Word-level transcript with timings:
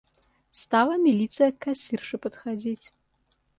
Стала 0.51 0.97
милиция 0.97 1.51
к 1.51 1.59
кассирше 1.59 2.17
подходить. 2.17 2.91